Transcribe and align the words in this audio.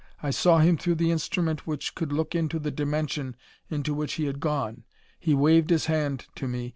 I 0.23 0.31
saw 0.31 0.57
him 0.57 0.77
through 0.77 0.95
the 0.95 1.11
instrument 1.11 1.67
which 1.67 1.93
could 1.93 2.11
look 2.11 2.33
into 2.33 2.57
the 2.57 2.71
dimension 2.71 3.35
into 3.69 3.93
which 3.93 4.13
he 4.13 4.25
had 4.25 4.39
gone. 4.39 4.83
He 5.19 5.35
waved 5.35 5.69
his 5.69 5.85
hand 5.85 6.25
to 6.37 6.47
me. 6.47 6.69